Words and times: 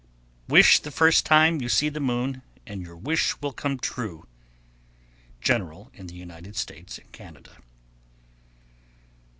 _1091. 0.47 0.57
Wish 0.65 0.79
the 0.79 0.89
first 0.89 1.27
time 1.27 1.61
you 1.61 1.69
see 1.69 1.87
the 1.87 1.99
moon, 1.99 2.41
and 2.65 2.81
your 2.81 2.95
wish 2.95 3.39
will 3.39 3.53
come 3.53 3.77
true. 3.77 4.25
_General 5.43 5.93
in 5.93 6.07
the 6.07 6.15
United 6.15 6.55
States 6.55 6.97
and 6.97 7.11
Canada. 7.11 7.57